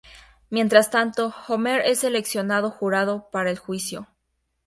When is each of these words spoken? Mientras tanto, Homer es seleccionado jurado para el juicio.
Mientras 0.49 0.89
tanto, 0.89 1.31
Homer 1.47 1.83
es 1.85 1.99
seleccionado 1.99 2.71
jurado 2.71 3.29
para 3.29 3.51
el 3.51 3.59
juicio. 3.59 4.07